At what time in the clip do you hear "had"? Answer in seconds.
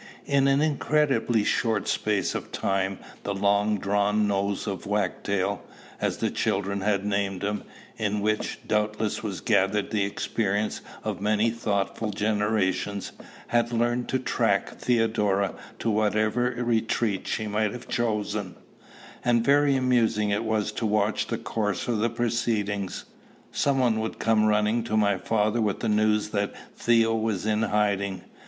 6.81-7.05, 13.49-13.71